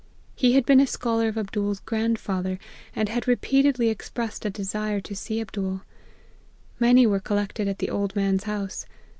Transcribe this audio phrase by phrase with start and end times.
[0.35, 2.57] He had been a scholar of Abdool's grandfather,
[2.95, 5.83] and had repeat edly expressed a desire to see Abdool.
[6.79, 8.87] Many were collected at the old man's house.